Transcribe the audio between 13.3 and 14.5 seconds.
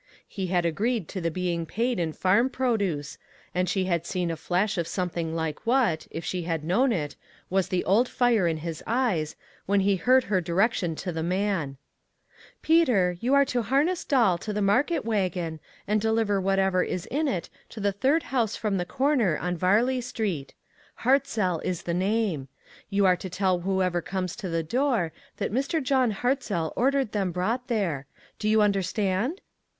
are to harness Doll